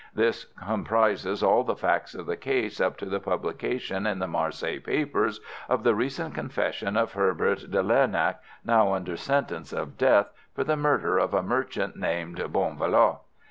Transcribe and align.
This 0.15 0.45
comprises 0.57 1.43
all 1.43 1.63
the 1.63 1.75
facts 1.75 2.15
of 2.15 2.25
the 2.25 2.35
case 2.35 2.81
up 2.81 2.97
to 2.97 3.05
the 3.05 3.19
publication 3.19 4.07
in 4.07 4.17
the 4.17 4.25
Marseilles 4.25 4.81
papers 4.81 5.39
of 5.69 5.83
the 5.83 5.93
recent 5.93 6.33
confession 6.33 6.97
of 6.97 7.13
Herbert 7.13 7.69
de 7.69 7.83
Lernac, 7.83 8.39
now 8.65 8.93
under 8.93 9.15
sentence 9.15 9.71
of 9.71 9.99
death 9.99 10.31
for 10.55 10.63
the 10.63 10.75
murder 10.75 11.19
of 11.19 11.35
a 11.35 11.43
merchant 11.43 11.97
named 11.97 12.39
Bonvalot. 12.51 13.19